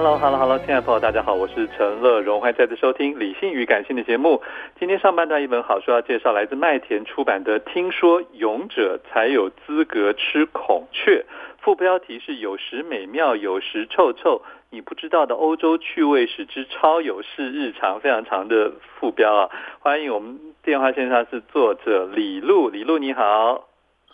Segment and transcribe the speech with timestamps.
[0.00, 4.40] Hello，Hello，Hello，亲爱的朋友，大家好，我是陈乐融，欢迎再次收听《理性与感性》的节目。
[4.78, 11.24] 今天上半段一本好书要介绍，来自麦田出版的《听说勇者才有资格吃孔雀》，
[11.60, 19.50] 副标题是“有时美妙，有时臭臭，你不知道的欧洲趣味史之超有事日常”，非常长的副标啊！
[19.80, 23.67] 欢迎我们电话线上是作者李璐，李璐你好。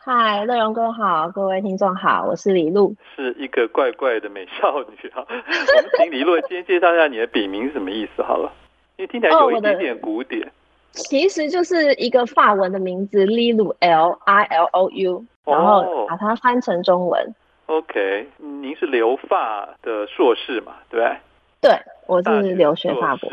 [0.07, 5.25] 嗨，乐融哥好，各位听众好，我是李璐，是一个怪怪的美少女啊。
[5.27, 8.53] 我们请李路今天介绍一下你的笔名是什么意思好了，
[8.97, 10.47] 因为听起来有一点点古典。
[10.47, 10.51] 哦、
[10.91, 17.35] 其实就是一个法文的名字，Lilou L I L O U，然后把它翻成中文。
[17.65, 20.75] 哦、OK，您是留法的硕士嘛？
[20.91, 21.17] 对不对？
[21.63, 23.33] 对，我是留学法国，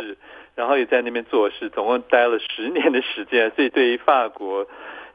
[0.55, 4.65] 然后也在那边做事，总共待了十年的时间，所以对于法国。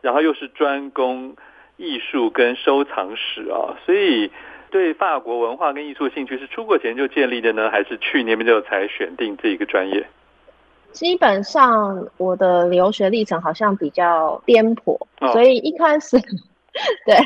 [0.07, 1.35] 然后又是专攻
[1.79, 4.31] 艺术跟收藏史啊，所以
[4.71, 10.07] 对法国文化跟艺术兴趣是出国前就建立的呢，还是去年就才选定这一个专业？
[10.93, 16.17] 基本上我的留学历程好像比较颠簸，哦、所以一开始
[17.05, 17.17] 对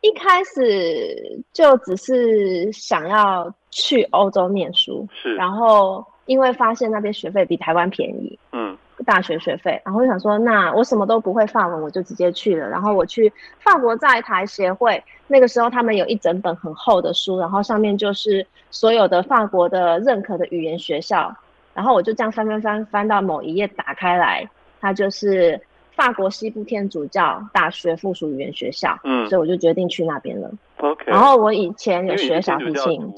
[0.00, 8.61] 一开始就只是想要去欧洲念书，是，然后因为发现那边学费比台湾便宜，嗯。
[9.04, 12.68] 大学学费，然后我想说，那我什么都不会法文，我就直接去了。
[12.68, 21.34] 然后我去法国在台协会，那个时候他们有一整本很厚的书，然后上面就是所有的法国的认可的语言学校。
[21.74, 24.46] 然后我就这样翻翻翻翻到某一页，打开来，
[24.80, 25.58] 它就是
[25.96, 28.98] 法国西部天主教大学附属语言学校。
[29.04, 30.50] 嗯，所以我就决定去那边了。
[30.78, 31.04] OK。
[31.06, 33.12] 然后我以前有学小提琴。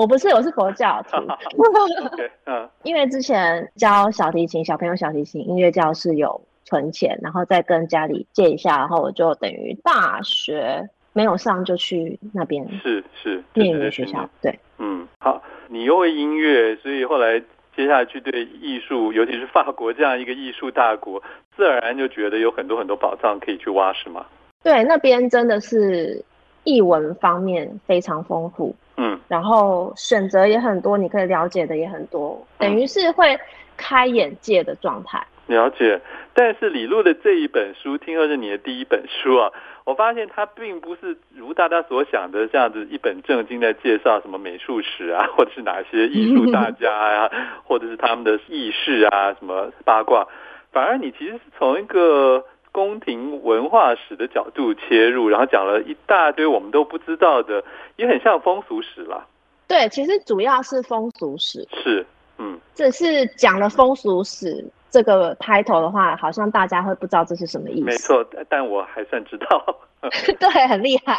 [0.00, 1.18] 我不是，我是佛教徒。
[2.84, 12.66] 因为之前教小提琴，小朋友小提琴音乐教室有存钱，然后再跟家里借一下，然后我就等于大学没有上就去那边。
[12.82, 14.26] 是是，念语言学校。
[14.40, 17.38] 对，嗯，好，你又会音乐，所以后来
[17.76, 21.22] 接下去对艺术，尤其是法国这样一个艺术大国，
[21.54, 24.24] 自然而然就觉得有很多很多宝藏可以去挖，是吗？
[24.64, 26.24] 对，那边真的是
[26.64, 28.74] 艺文方面非常丰富。
[29.02, 33.34] 嗯，然后选择也很多，你可以了解的也很多，等于是会
[33.74, 35.26] 开眼界的状态。
[35.46, 35.98] 了解，
[36.34, 39.50] 但是李路的这一本书，听说是你的第一本书啊，
[39.84, 47.30] 我发现它并不是如大家所想的这样子一本正经在介绍什么美术史啊， 或者是哪些艺术大家呀，
[47.64, 50.28] 或者是他们的轶事啊，什么八卦，
[50.72, 52.44] 反而你其实是从一个。
[52.72, 57.64] 宫廷文化史的角度切入，然后讲了一大堆我们都不知道的，
[57.96, 59.26] 也很像风俗史啦。
[59.66, 61.66] 对，其实主要是风俗史。
[61.82, 62.06] 是，
[62.38, 67.86] 嗯，只是讲了风俗史这个 title 的话，好像大家会不知道这是什么意思。
[67.86, 69.80] 没错，但我还算知道。
[70.38, 71.14] 对，很厉害。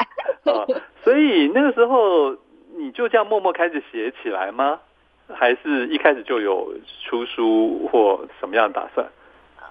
[0.45, 0.65] 啊，
[1.03, 2.31] 所以那个时候
[2.77, 4.79] 你就这样默默开始写起来吗？
[5.33, 6.73] 还是一开始就有
[7.05, 9.05] 出书或什么样的打算？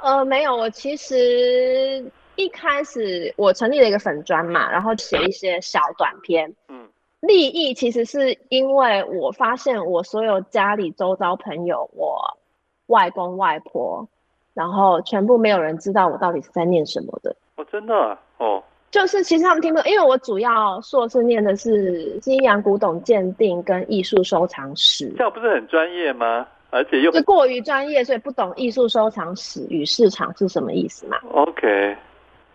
[0.02, 2.04] 呃，没有，我其实
[2.36, 6.52] 一开始我成立了一个粉专嘛，然后写一些小短篇。
[6.68, 6.88] 嗯，
[7.20, 12.38] 利益其实是因为我发现我所有家里周遭朋友，我
[12.86, 14.08] 外公外婆，
[14.54, 17.36] 然后全部没有人知道我到底是在念什么的。
[17.56, 18.18] 哦，真的啊？
[18.38, 26.48] 哦，就是其实他们听不懂，因为我主要硕士念的是西洋古董鉴定跟艺术收藏史，这样不是很专业吗？
[26.70, 31.96] 而且又是过于专业，所以不懂艺术收藏史与市场是什么意思嘛？OK，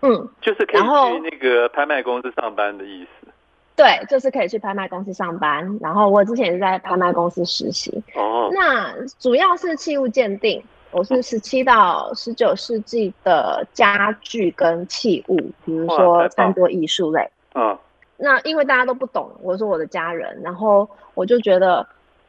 [0.01, 3.27] 嗯，就是可以去那个拍卖公司上班的意思。
[3.75, 5.77] 对，就是可以去拍卖公司上班。
[5.81, 7.91] 然后我之前也是在拍卖公司实习。
[8.15, 8.49] 哦。
[8.53, 15.35] 那主要是器物鉴定，我是十七到十九世纪的家具跟器物，
[15.65, 17.29] 比如说餐桌艺术类。
[17.53, 17.77] 嗯。
[18.15, 21.85] 那因为大家都不懂，我说我的家人，然后我就觉得，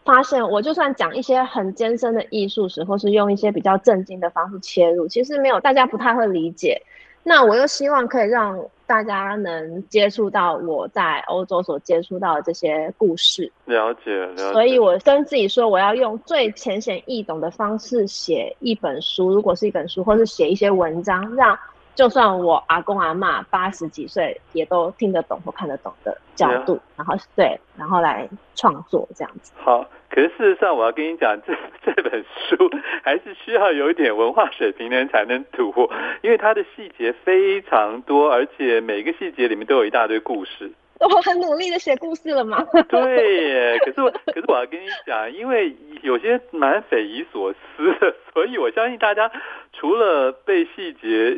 [0.06, 6.80] 发现我就算讲一些很艰深的艺术史，或是用一些比较震惊的方式切入，其实没有大家不太会理解。
[7.24, 8.56] 那我又希望可以让
[8.86, 14.52] 大家能接触到我在欧洲所接触到的这些故事，了解了解。
[14.52, 21.58] 所以我跟自己说，我要用最浅显易懂的方式写一本书，如果是一本书，或是写一些文章，让。
[21.96, 29.52] 就算我阿公阿妈八十几岁，也都听得懂或看得懂的角度，啊、然后对，然后来创作这样子。
[29.56, 32.70] 好，可是事实上，我要跟你讲， 这这本书
[33.02, 35.72] 还是需要有一点文化水平的人才能读，
[36.22, 40.70] 因为它的细节非常多，而且每个细节里面都有一大堆故事。
[41.00, 42.64] 我很努力的写故事了吗？
[42.88, 49.31] 对耶，可是我可是我要跟你讲，因为有些蛮匪夷所思的，所以我相信大家
[49.72, 51.37] 除了被细节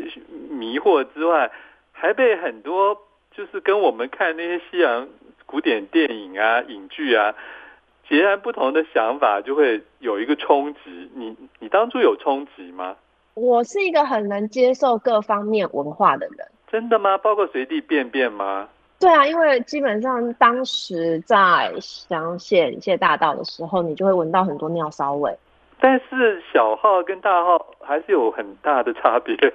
[0.48, 1.50] 迷惑之外，
[1.92, 2.96] 还被很多
[3.34, 5.08] 就是跟我们看那些西洋
[5.46, 7.34] 古典电影啊、影剧啊
[8.08, 11.10] 截然不同的想法，就会有一个冲击。
[11.14, 12.96] 你你当初有冲击吗？
[13.34, 16.46] 我是一个很能接受各方面文化的人。
[16.70, 17.18] 真的吗？
[17.18, 18.68] 包括随地便便吗？
[19.00, 25.32] 对啊，因为基本上当时在香榭谢大道的时候，你就会闻到很多尿骚味。
[25.80, 29.36] 但是小号跟大号还是有很大的差别。
[29.36, 29.52] 对，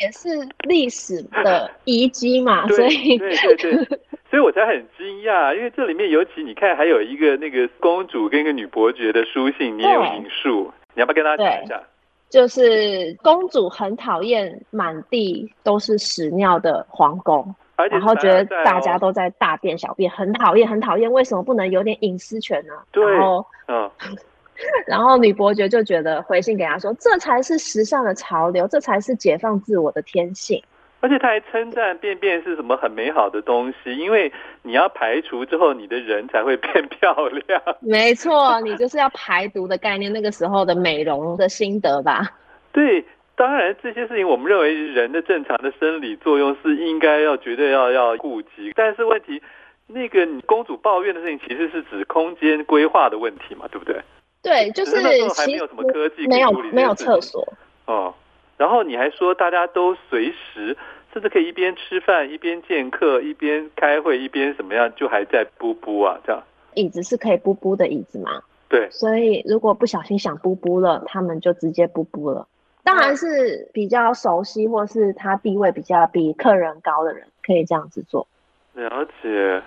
[0.00, 0.28] 也是
[0.66, 3.84] 历史的遗迹嘛，所以对对对，
[4.28, 11.80] 所以我才很惊讶，因为这里面尤其你看，还有一个那个公主跟一个女伯爵的书信，你也有引述，你要不要跟大家讲一下？
[12.28, 17.54] 就是公主很讨厌满地都是屎尿的皇宫。
[17.86, 21.10] 然后觉得大家都在大便小便，很讨厌，很讨厌。
[21.10, 22.72] 为什么不能有点隐私权呢？
[22.90, 23.90] 对，然后，嗯，
[24.86, 30.62] 然后女伯爵就觉得回信给他说，这才是时尚的潮流，这才是解放自我的天性。
[31.00, 34.32] 而且他还称赞便便是什么很美好的东西，因为
[34.62, 37.14] 你要排除之后，你的人才会 变漂
[37.46, 37.62] 亮。
[37.78, 42.28] 没错，你就是要排毒的概念，那个时候的美容的心得吧？
[42.72, 43.04] 对。
[43.38, 48.72] 当然，这些事情我们认为人的正常的生理作用是应该要绝对要要顾及。
[48.74, 49.40] 但是问题，
[49.86, 54.02] 那个公主抱怨的事情其实是指空间规划的问题嘛，对不对？
[54.42, 57.46] 对，就是那时候还没有什么科技，没有没有厕所
[57.86, 58.12] 哦。
[58.56, 60.76] 然后你还说大家都随时
[61.12, 66.42] 甚至可以一边吃饭一边见客一边开会一边怎么样，就还在布布啊这样。
[66.74, 68.42] 椅子是可以布布的椅子吗？
[68.68, 68.88] 对。
[68.90, 72.48] 所以如果不小心想布布了，他们就直接布布了。
[72.84, 78.26] 当然是比较熟悉，或是他地位比较比客人高的人，可以这样子做。
[78.74, 79.62] 了解，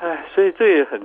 [0.00, 1.00] 哎，所以这也很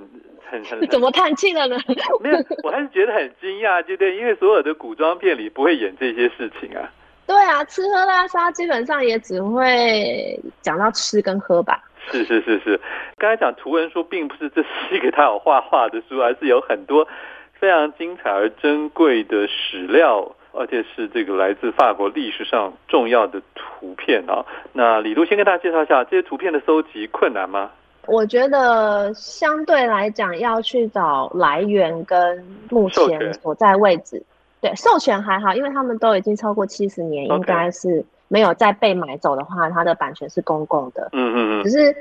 [0.50, 0.86] 很很。
[0.90, 1.78] 怎么叹气了呢？
[2.20, 4.18] 没有，我还是觉得很惊讶，对不对？
[4.18, 6.92] 因为所有的古装片里不会演这些事情啊。
[7.26, 11.82] 对啊，吃喝拉撒基本上也只会讲到吃跟喝吧。
[12.12, 12.82] 是是是是，
[13.18, 17.08] 刚才讲图文书，并不是这是一个他有画画的书，而是有很多
[17.54, 20.36] 非常精彩而珍贵的史料。
[20.54, 24.46] 而且是这个来自法国历史上重要的图片啊。
[24.74, 27.72] 那李路先跟大家介绍一下这些图片的搜集困难吗？
[28.08, 34.22] 我觉得相对来讲，要去找来源跟目前所在位置，
[34.60, 41.10] 对，授权还好，因为他们都已经超过七十年，应该是没有再被买走的话，它的版权是公共的。
[41.12, 41.64] 嗯嗯嗯。
[41.64, 41.96] 只是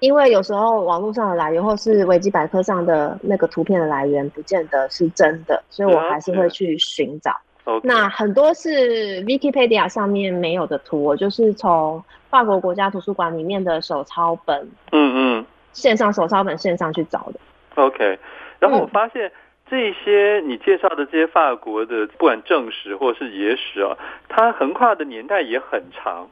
[0.00, 7.30] 因为有时候网络上的来源或是维基百科上的那个图片的来源，不见得是真的，所以我还是会去寻找。
[7.66, 7.80] Okay.
[7.82, 17.40] 那很多是 Wikipedia 上面没有的图，我就是从法国国家图书馆里面的手抄本，嗯嗯，线上手抄本线上去找的。
[17.76, 18.18] OK，
[18.58, 19.32] 然后我发现
[19.70, 23.96] 这些你介绍的这些法国的，不管正史或是野史啊，
[24.28, 26.28] 它横跨的年代也很长。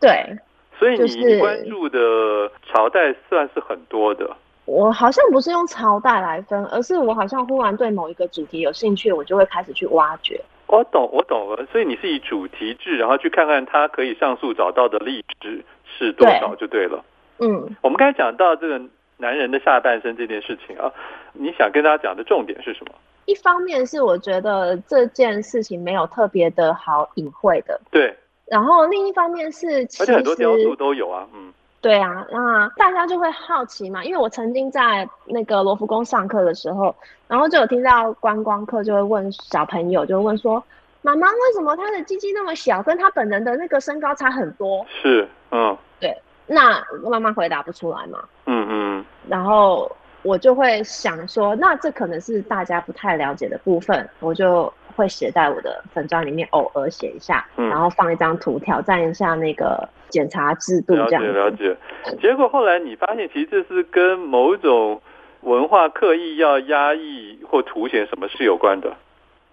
[0.00, 0.36] 对，
[0.76, 4.28] 所以你关注的朝代算是很多的。
[4.64, 10.40] 我好像不是用朝代来分，而是我好像忽然对某一个主题有兴趣，我就会开始去挖掘。
[10.66, 11.66] 我懂，我懂了。
[11.70, 15.64] 所以你是以主题制，然后去看看它可以上诉找到的历史
[15.98, 17.04] 是多少就对了。
[17.38, 18.80] 对嗯，我们刚才讲到这个
[19.16, 20.92] 男人的下半身这件事情啊，
[21.32, 22.94] 你想跟大家讲的重点是什么？
[23.26, 28.14] 一方面是我觉得这件事情没有特别的好隐晦的，对。
[28.46, 31.52] 然后另一方面是，其实，而且很多雕塑都有啊，嗯。
[31.84, 36.96] 对啊，那大家就会好奇嘛，因为我曾经在那个罗浮宫上课的时候，
[37.28, 40.64] 然后就有听到观光客就会问小朋友，就会问说，
[41.02, 44.86] 妈妈为什么他的鸡鸡那么小，跟他本人的那个身高差很多？
[45.02, 46.16] 是，嗯，对。
[46.46, 48.24] 那妈妈回答不出来嘛？
[48.46, 49.04] 嗯嗯。
[49.28, 61.32] 然后我就会想说，那这可能是大家不太了解的部分，我就会写在我的粉砖里面，偶尔写一下，嗯、然后放一张图，挑战一下那个检查制度，这样子。
[61.32, 62.16] 了解了解。
[62.20, 65.00] 结果后来你发现，其实这是跟某种
[65.42, 68.92] 文化刻意要压抑或凸显什么是有关的。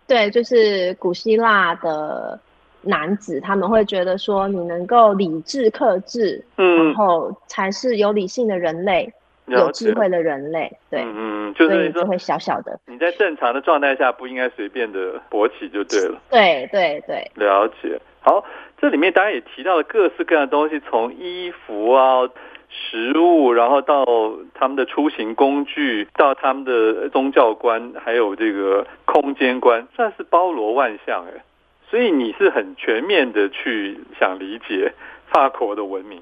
[0.07, 2.39] 对，就是古希腊的。
[2.83, 9.13] 男子他们会觉得说，你能够理智克制，嗯，然后才是有理性的人类，
[9.59, 12.79] 有智慧的人类，对，嗯嗯，就是就会小小的。
[12.87, 16.21] 你在正常的状态下不应该随便的勃起就对了。
[16.29, 17.99] 对对对，了解。
[18.21, 18.45] 好，
[18.79, 22.29] 这里面当然也提到了各式各样的东西，从衣服啊、
[22.69, 24.05] 食物，然后到
[24.53, 31.41] 他们的出行工具，到他们的宗教观，还有这个空间观，算是包罗万象哎。
[31.89, 34.93] 所以你是很全面的去想理解
[35.27, 36.21] 法国的文明。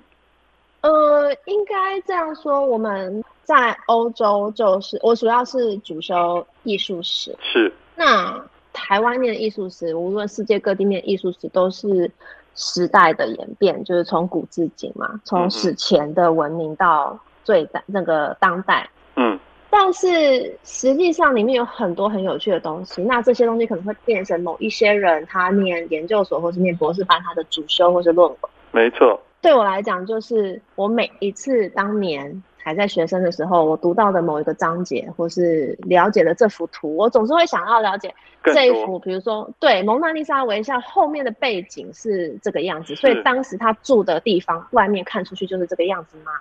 [0.81, 7.35] 呃，应该这样说，我们在欧洲就是我主要是主修艺术史。
[7.41, 7.71] 是。
[7.95, 12.09] 那台湾念艺术史，无论世界各地念艺术史，都是
[12.55, 18.89] 时代的演变，就是从古至今嘛，从史前的文明到最当那个当代。
[19.15, 19.37] 嗯。
[19.71, 28.37] 但是实际上里面有很多很有趣的东西，那这些东西可能会变成某一些人他念研究所或是念博士班他的主修或是论文。
[28.71, 46.31] 没错，对我来讲，就是我每一次当年还在学生的时候，我读到的某一个章节或是了解了这幅图，我总是会想要了解这一幅，比如说对蒙娜丽莎微笑后面的背景是这个样子，所以当时他住的地方外面看出去就是这个样子吗？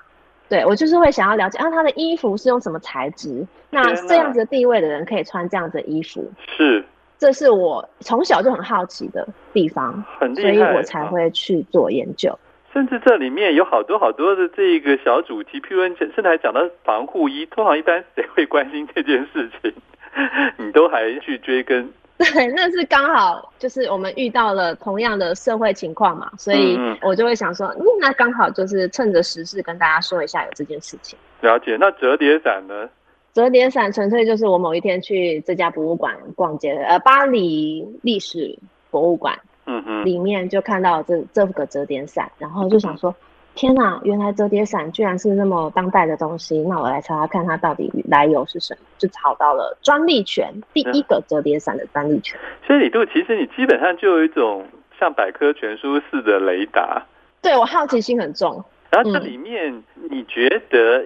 [0.49, 3.47] 对，我就是会想要了解，啊，他的衣服是用什么材质？
[3.71, 6.27] 那这样子的地位的人可以穿这样子的衣服？
[6.57, 6.85] 是，
[7.19, 10.03] 这是我从小就很好奇的地方，
[10.35, 12.37] 所以我才会去做研究。
[12.73, 19.73] 甚至这里面有好多好多的这个小主题，譬如甚至还讲到防护衣，通常一般谁会关心这件事情？
[20.59, 21.91] 你都还去追根。
[22.19, 31.17] 对，那是刚好就是我们遇到了同样的社会情况嘛，所以我就会想说，嗯，那刚好就是趁着时事跟大家说一下有这件事情。
[31.41, 31.77] 了解。
[31.79, 32.89] 那折叠伞呢？
[33.35, 38.59] 折叠伞纯粹就是我某一天去这家博物馆逛街，呃，巴黎历史
[38.91, 43.15] 博物馆，嗯嗯，里面就看到这这个折叠伞，然后就想说。
[43.55, 52.39] 天哪，原来折叠伞居然是那么当代的东西，那我来查查看它到底来由是什么，就找到了专利权，第一个折叠伞的专利权。
[52.65, 54.65] 所以李杜，其实你基本上就有一种
[55.01, 57.03] 像百科全书似的雷达。
[57.43, 58.65] 对，我好奇心很重。
[58.91, 61.05] 然后这里面，你觉得，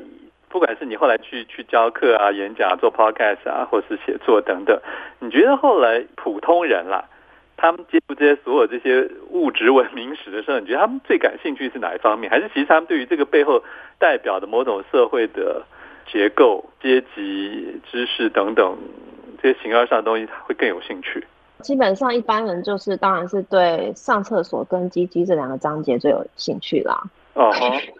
[0.50, 4.78] 不管是你后来去去教课啊、演讲、做 podcast 啊，或是写作等等，
[5.20, 7.02] 你觉得后来普通人啦？
[7.62, 12.28] 他们接触这些所有这些物质文明史的时候，你觉得他们最感兴趣是哪一方面？
[12.28, 13.62] 还是其实他们对于这个背后
[14.00, 15.64] 代表的某种社会的
[16.10, 18.76] 结构、阶级、知识等等
[19.40, 21.24] 这些形而上的东西，他会更有兴趣？
[21.60, 27.00] 基本上一般人就是，当然是对上厕所跟鸡鸡这两个章节最有兴趣啦。
[27.34, 27.52] 哦，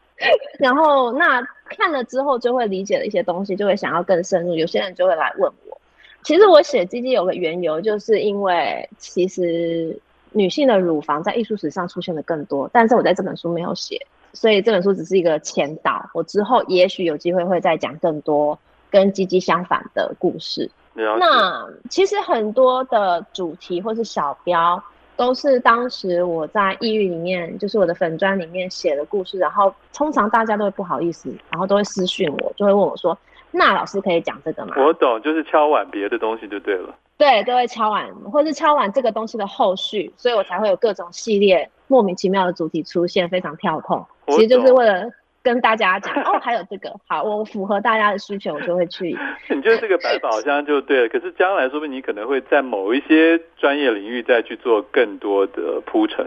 [0.59, 4.57] 然后那看了之后就会理解了一些东西，就会想要更深入。
[4.57, 5.78] 有些人就会来问我。
[6.25, 9.99] 其实我写鸡鸡有个缘由，就是因为其实
[10.31, 13.99] 女性的乳房在艺术史上出现的更多，但是我在这本书没有写，
[14.33, 16.09] 所以这本书只是一个前导。
[16.14, 20.71] 我之后也许有机会会再讲更多跟鸡鸡相反的故事。
[20.95, 24.81] 那其实很多的主题或是小标，
[25.17, 33.19] 都是当时我在抑郁里面，就是我的粉专里面写的故事，然后通常大家都会不好意思，然后都会私讯我，就会问我说。
[33.53, 34.75] 那老师可以讲这个吗？
[34.79, 36.95] 我懂，就是敲碗别的东西就对了。
[37.19, 44.05] 对，都会敲碗，或是敲碗这个东西的后续，所以我才会有各种系列莫名其妙的主题出现，非常跳痛。
[44.29, 45.05] 其实就是为了
[45.43, 49.17] 跟大家讲 哦，还有这个好，我符合大家的需求，我就会去。
[49.51, 56.27] 你觉得这个百宝箱就对了， 可是将来说不定你可能会在某一些专业领域再去做更多的铺陈。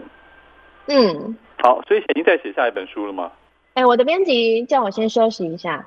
[0.86, 3.32] 嗯，好，所以已经在写下一本书了吗？
[3.76, 5.86] 哎、欸，我的编辑叫我先休息一下。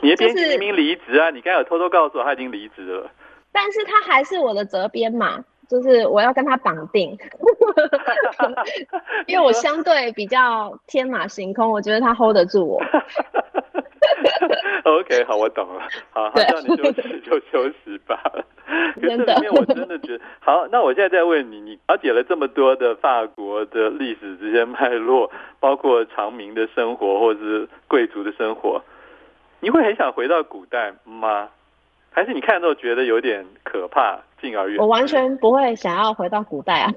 [0.00, 1.28] 你的 编辑明明离职啊！
[1.34, 3.10] 你刚才有偷偷告诉我他已经离职了。
[3.50, 7.18] 但是他还是我的责编嘛，就是我要跟他绑定。
[9.26, 12.80] 因为我相对比较天马行空，我觉得他 hold 得住我。
[14.84, 15.82] OK，好，我懂了。
[16.10, 18.20] 好，好，叫你休息 就休息吧。
[18.94, 28.82] 可是这里面我真的觉得，好，那我现在再问你，你了解了这么多的法国的历史这些脉络，包括长民的生活或者是贵族的生活，
[29.60, 31.48] 你会很想回到古代吗？
[32.12, 34.80] 还是你看的时候觉得有点可怕，敬而远之？
[34.82, 36.90] 我完全不会想要回到古代啊！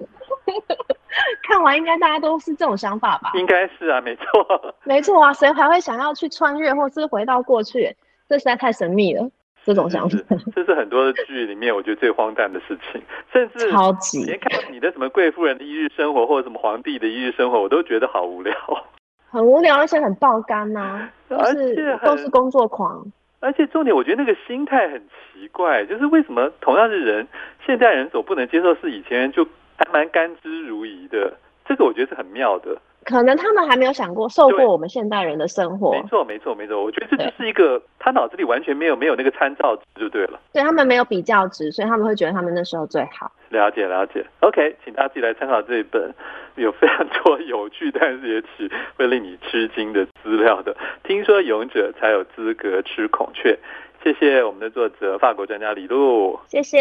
[1.54, 3.32] 看完应该大家都是这种想法吧？
[3.36, 7.96] 应该是啊，没错，没错啊，谁还会想要去穿越或是回到过去？
[8.28, 9.30] 这实在太神秘了，
[9.64, 10.18] 这种想法。
[10.56, 13.00] 这是很多的剧里面我觉得最荒诞的事情，
[13.32, 18.56] 甚至超级连看你的什么贵妇人的一日生活，或者什么皇帝的一日生活，我都觉得好无聊，
[19.30, 23.06] 很无聊，而且很爆肝呐、啊，都是都是工作狂。
[23.42, 27.28] 而且重点，我觉得那个心态很奇怪，就是为什么同样是人，
[27.64, 29.46] 现代人所不能接受，是以前人就
[29.78, 31.34] 还蛮甘之如饴的。
[31.66, 32.78] 这个我觉得是很妙的。
[33.06, 35.92] 可能他们还没有想过受过我们现代人的生活。
[35.92, 36.82] 没错，没错，没错。
[36.82, 40.40] 我觉得这就是一个他脑子里完全没有没有那个参照值，就对了。
[40.54, 43.30] 对，他们没有比较值，所以他们会觉得他们那时候最好。
[43.50, 44.26] 了解，了解。
[44.40, 46.14] OK，请大家自己来参考这一本
[46.56, 50.74] 有非常多 有趣，但是也许会令你吃惊的资料的。
[51.04, 53.60] 听说勇者才有资格吃孔雀。
[54.02, 56.40] 谢谢我们的作者，法国专家李璐。
[56.48, 56.80] 谢谢，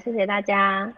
[0.00, 0.92] 谢谢大家。